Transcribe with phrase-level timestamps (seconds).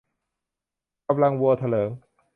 [1.07, 1.89] กำลังวัวเถลิง